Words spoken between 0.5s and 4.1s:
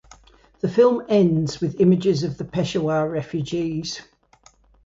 The film ends with images of the Peshawar refugees.